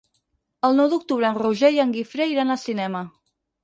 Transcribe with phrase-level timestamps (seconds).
[0.69, 3.09] El nou d'octubre en Roger i en Guifré iran al cinema.